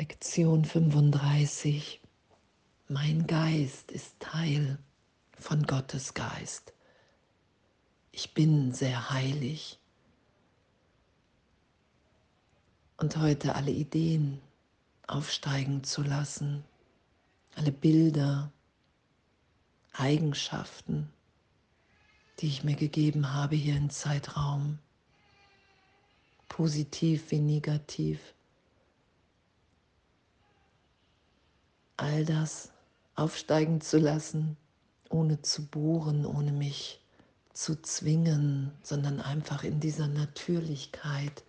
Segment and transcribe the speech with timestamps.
[0.00, 2.00] Lektion 35.
[2.88, 4.78] Mein Geist ist Teil
[5.38, 6.72] von Gottes Geist.
[8.10, 9.78] Ich bin sehr heilig.
[12.96, 14.40] Und heute alle Ideen
[15.06, 16.64] aufsteigen zu lassen,
[17.54, 18.50] alle Bilder,
[19.92, 21.12] Eigenschaften,
[22.38, 24.78] die ich mir gegeben habe hier im Zeitraum,
[26.48, 28.32] positiv wie negativ.
[32.00, 32.72] All das
[33.14, 34.56] aufsteigen zu lassen,
[35.10, 37.00] ohne zu bohren, ohne mich
[37.52, 41.44] zu zwingen, sondern einfach in dieser Natürlichkeit.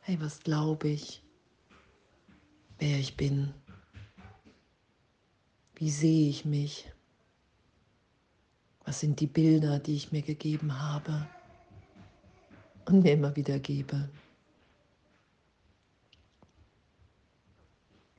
[0.00, 1.22] Hey, was glaube ich,
[2.78, 3.54] wer ich bin?
[5.76, 6.90] Wie sehe ich mich?
[8.84, 11.28] Was sind die Bilder, die ich mir gegeben habe
[12.86, 14.08] und mir immer wieder gebe?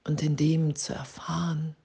[0.10, 1.76] Und in dem zu erfahren,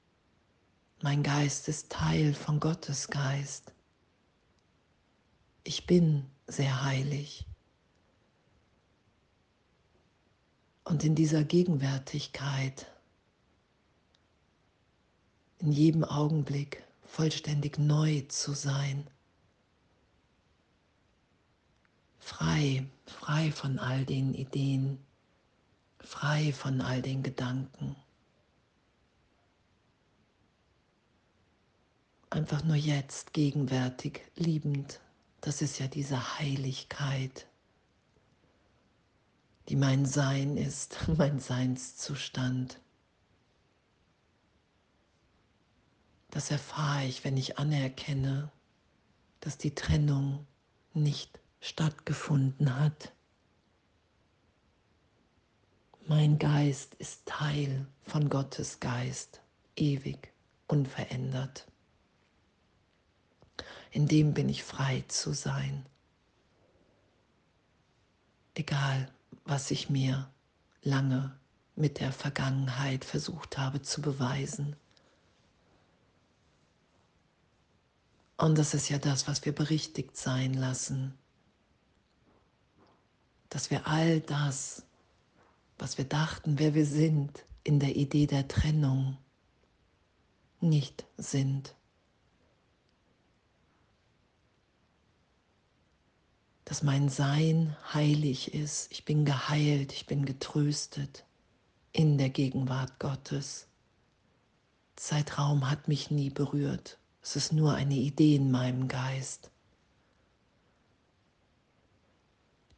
[1.03, 3.75] mein Geist ist Teil von Gottes Geist.
[5.62, 7.45] Ich bin sehr heilig.
[10.84, 12.91] Und in dieser Gegenwärtigkeit,
[15.58, 19.06] in jedem Augenblick vollständig neu zu sein,
[22.19, 24.98] frei, frei von all den Ideen,
[26.00, 27.97] frei von all den Gedanken.
[32.34, 35.00] Einfach nur jetzt, gegenwärtig, liebend.
[35.40, 37.46] Das ist ja diese Heiligkeit,
[39.68, 42.80] die mein Sein ist, mein Seinszustand.
[46.30, 48.50] Das erfahre ich, wenn ich anerkenne,
[49.38, 50.44] dass die Trennung
[50.92, 53.12] nicht stattgefunden hat.
[56.06, 59.40] Mein Geist ist Teil von Gottes Geist,
[59.77, 60.32] ewig,
[60.66, 61.68] unverändert
[63.95, 65.86] in dem bin ich frei zu sein.
[68.55, 69.08] Egal,
[69.45, 70.29] was ich mir
[70.83, 71.39] lange
[71.77, 74.74] mit der Vergangenheit versucht habe zu beweisen.
[78.36, 81.17] Und das ist ja das, was wir berichtigt sein lassen.
[83.48, 84.83] Dass wir all das,
[85.79, 89.18] was wir dachten, wer wir sind, in der Idee der Trennung
[90.61, 91.77] nicht sind.
[96.64, 98.91] Dass mein Sein heilig ist.
[98.91, 101.25] Ich bin geheilt, ich bin getröstet
[101.92, 103.69] in der Gegenwart Gottes.
[104.97, 106.98] Zeitraum hat mich nie berührt.
[107.23, 109.51] Es ist nur eine Idee in meinem Geist.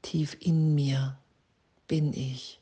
[0.02, 1.18] Tief in mir
[1.88, 2.60] bin ich.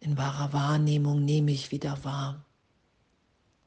[0.00, 2.44] In wahrer Wahrnehmung nehme ich wieder wahr.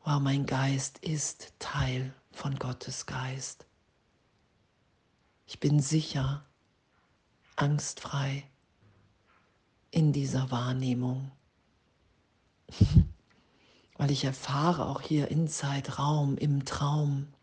[0.03, 3.66] Wow, mein Geist ist Teil von Gottes Geist.
[5.52, 6.46] Ich bin sicher,
[7.56, 8.48] angstfrei
[9.90, 11.32] in dieser Wahrnehmung.
[13.98, 17.34] Weil ich erfahre auch hier in Zeitraum, im Traum,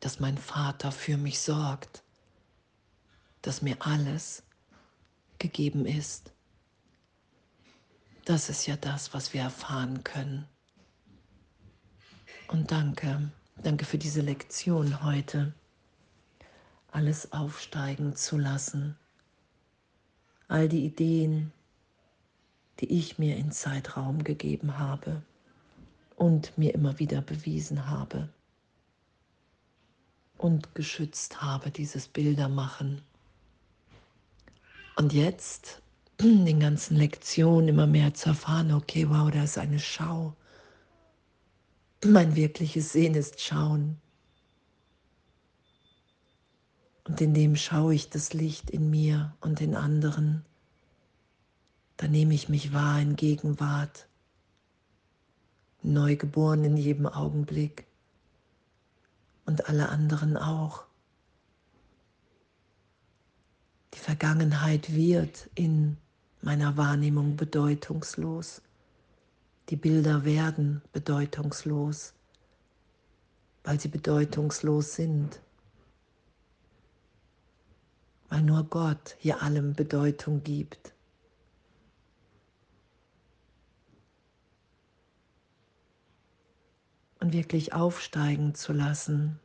[0.00, 2.02] dass mein Vater für mich sorgt,
[3.40, 4.42] dass mir alles
[5.38, 6.34] gegeben ist.
[8.26, 10.46] Das ist ja das, was wir erfahren können.
[12.48, 13.32] Und danke,
[13.62, 15.54] danke für diese Lektion heute
[16.96, 18.96] alles aufsteigen zu lassen.
[20.48, 21.52] All die Ideen,
[22.80, 25.22] die ich mir in Zeitraum gegeben habe
[26.16, 28.30] und mir immer wieder bewiesen habe
[30.38, 33.02] und geschützt habe, dieses Bildermachen.
[34.96, 35.82] Und jetzt
[36.20, 40.34] den ganzen Lektionen immer mehr zu erfahren, okay, wow, da ist eine Schau.
[42.06, 44.00] Mein wirkliches Sehen ist Schauen.
[47.06, 50.44] Und in dem schaue ich das Licht in mir und in anderen.
[51.96, 54.08] Da nehme ich mich wahr in Gegenwart,
[55.82, 57.86] neugeboren in jedem Augenblick
[59.44, 60.84] und alle anderen auch.
[63.94, 65.96] Die Vergangenheit wird in
[66.42, 68.62] meiner Wahrnehmung bedeutungslos.
[69.68, 72.14] Die Bilder werden bedeutungslos,
[73.62, 75.40] weil sie bedeutungslos sind
[78.28, 80.92] weil nur Gott hier allem Bedeutung gibt.
[87.20, 89.40] Und wirklich aufsteigen zu lassen,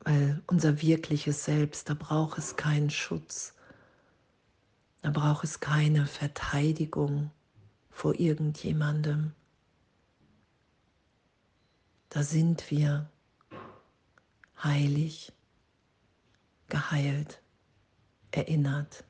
[0.00, 3.54] weil unser wirkliches Selbst, da braucht es keinen Schutz,
[5.02, 7.30] Da braucht es keine Verteidigung
[7.90, 9.32] vor irgendjemandem.
[12.10, 13.08] Da sind wir
[14.62, 15.32] heilig,
[16.70, 17.42] geheilt,
[18.30, 19.04] erinnert.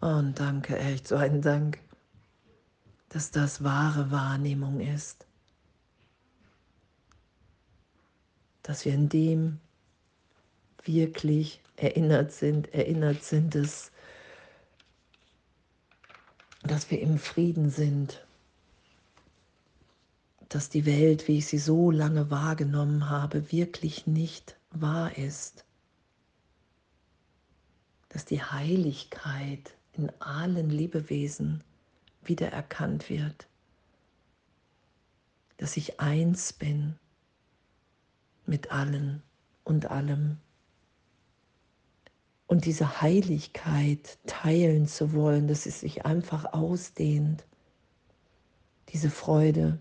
[0.00, 1.78] Und danke, echt so ein Dank,
[3.08, 5.26] dass das wahre Wahrnehmung ist.
[8.62, 9.60] Dass wir in dem
[10.84, 13.92] wirklich erinnert sind, erinnert sind, dass,
[16.62, 18.24] dass wir im Frieden sind,
[20.48, 25.64] dass die Welt, wie ich sie so lange wahrgenommen habe, wirklich nicht wahr ist,
[28.08, 31.62] dass die Heiligkeit in allen Lebewesen
[32.22, 33.46] wiedererkannt wird,
[35.56, 36.98] dass ich eins bin
[38.46, 39.22] mit allen
[39.64, 40.38] und allem
[42.46, 47.46] und diese Heiligkeit teilen zu wollen, dass es sich einfach ausdehnt,
[48.90, 49.78] diese Freude,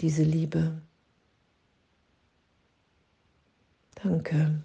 [0.00, 0.80] diese Liebe.
[4.02, 4.62] Danke.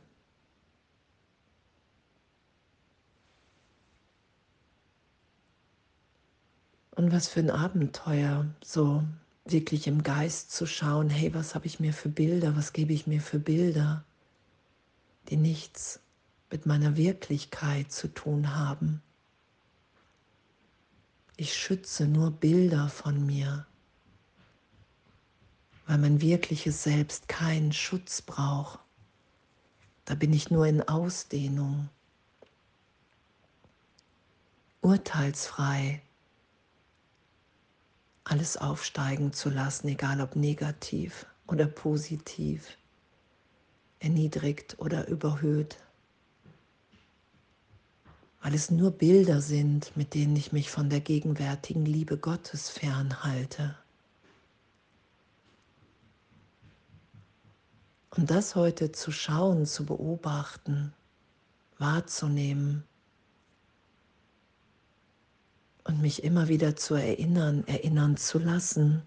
[6.92, 9.04] Und was für ein Abenteuer, so
[9.44, 13.08] wirklich im Geist zu schauen, hey, was habe ich mir für Bilder, was gebe ich
[13.08, 14.06] mir für Bilder,
[15.28, 16.00] die nichts
[16.50, 19.02] mit meiner Wirklichkeit zu tun haben.
[21.36, 23.68] Ich schütze nur Bilder von mir,
[25.86, 28.85] weil mein wirkliches Selbst keinen Schutz braucht.
[30.06, 31.90] Da bin ich nur in Ausdehnung,
[34.82, 36.02] urteilsfrei,
[38.24, 42.78] alles aufsteigen zu lassen, egal ob negativ oder positiv,
[44.00, 45.78] erniedrigt oder überhöht.
[48.42, 53.76] Weil es nur Bilder sind, mit denen ich mich von der gegenwärtigen Liebe Gottes fernhalte.
[58.18, 60.94] Und das heute zu schauen, zu beobachten,
[61.78, 62.86] wahrzunehmen
[65.84, 69.04] und mich immer wieder zu erinnern, erinnern zu lassen,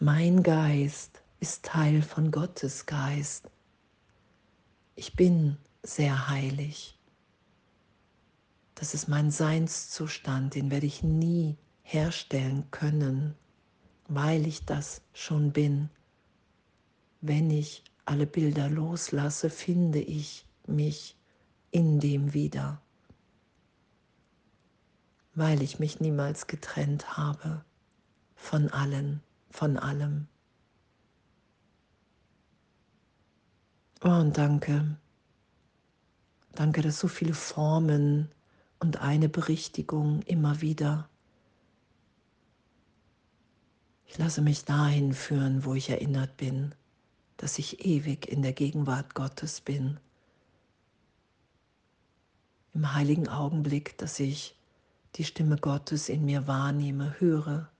[0.00, 3.50] mein Geist ist Teil von Gottes Geist.
[4.96, 6.98] Ich bin sehr heilig.
[8.74, 13.34] Das ist mein Seinszustand, den werde ich nie herstellen können,
[14.08, 15.88] weil ich das schon bin.
[17.22, 21.16] Wenn ich alle Bilder loslasse, finde ich mich
[21.70, 22.80] in dem wieder,
[25.34, 27.64] weil ich mich niemals getrennt habe
[28.34, 30.28] von allen, von allem.
[34.02, 34.96] Oh, und danke.
[36.52, 38.28] Danke, dass so viele Formen
[38.78, 41.08] und eine Berichtigung immer wieder.
[44.04, 46.74] Ich lasse mich dahin führen, wo ich erinnert bin,
[47.44, 50.00] dass ich ewig in der Gegenwart Gottes bin.
[52.72, 54.56] Im heiligen Augenblick, dass ich
[55.16, 57.70] die Stimme Gottes in mir wahrnehme, höre,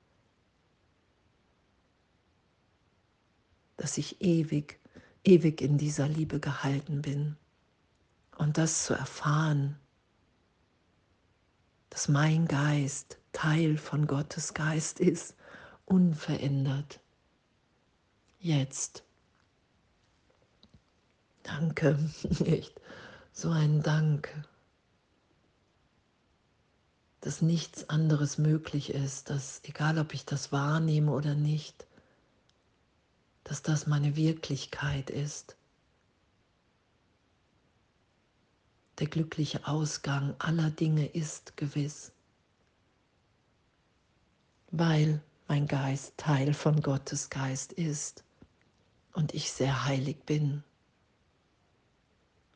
[3.79, 4.79] dass ich ewig,
[5.25, 7.39] ewig in dieser Liebe gehalten bin.
[8.37, 9.79] Und das zu erfahren,
[11.89, 15.35] dass mein Geist Teil von Gottes Geist ist,
[15.87, 17.01] unverändert.
[18.41, 19.05] Jetzt.
[21.45, 21.99] Danke,
[22.47, 22.81] echt.
[23.33, 24.29] So ein Dank,
[27.21, 31.87] dass nichts anderes möglich ist, dass egal ob ich das wahrnehme oder nicht,
[33.45, 35.57] dass das meine Wirklichkeit ist.
[38.99, 42.13] Der glückliche Ausgang aller Dinge ist gewiss,
[44.71, 48.25] weil mein Geist Teil von Gottes Geist ist
[49.13, 50.65] und ich sehr heilig bin,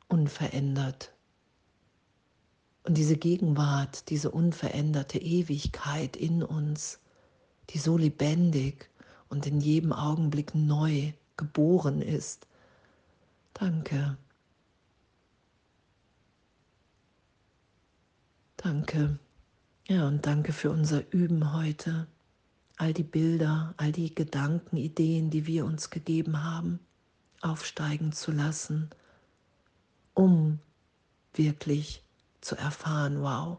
[0.09, 1.13] unverändert.
[2.85, 7.01] Und diese Gegenwart, diese unveränderte Ewigkeit in uns,
[7.71, 8.89] die so lebendig
[9.29, 12.47] und in jedem Augenblick neu geboren ist.
[13.53, 14.17] Danke.
[18.57, 19.19] Danke.
[19.87, 22.07] Ja, und danke für unser Üben heute.
[22.77, 26.79] All die Bilder, all die Gedanken, Ideen, die wir uns gegeben haben,
[27.41, 28.91] aufsteigen zu lassen,
[30.19, 30.59] um
[31.33, 32.03] wirklich
[32.41, 33.59] zu erfahren, wow,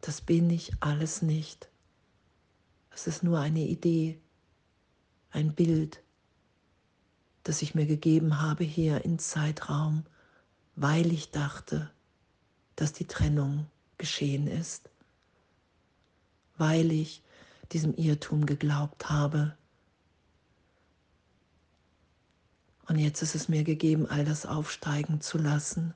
[0.00, 1.68] das bin ich alles nicht.
[2.92, 4.20] Es ist nur eine Idee,
[5.32, 6.00] ein Bild,
[7.42, 10.04] das ich mir gegeben habe hier im Zeitraum,
[10.76, 11.90] weil ich dachte,
[12.76, 14.90] dass die Trennung geschehen ist,
[16.58, 17.24] weil ich
[17.72, 19.56] diesem Irrtum geglaubt habe.
[22.88, 25.92] Und jetzt ist es mir gegeben, all das aufsteigen zu lassen,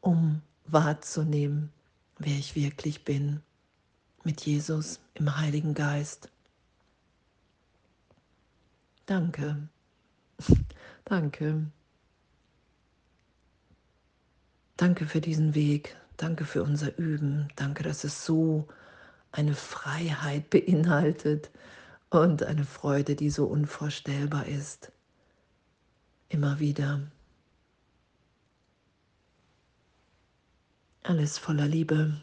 [0.00, 1.72] um wahrzunehmen,
[2.18, 3.42] wer ich wirklich bin,
[4.22, 6.30] mit Jesus im Heiligen Geist.
[9.06, 9.68] Danke,
[11.04, 11.66] danke.
[14.76, 18.68] Danke für diesen Weg, danke für unser Üben, danke, dass es so
[19.32, 21.50] eine Freiheit beinhaltet
[22.10, 24.92] und eine Freude, die so unvorstellbar ist.
[26.32, 26.98] Immer wieder.
[31.02, 32.22] Alles voller Liebe.